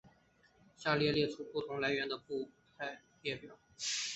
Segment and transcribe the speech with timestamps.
[0.77, 3.55] 下面列出来自不同来源的部派列表。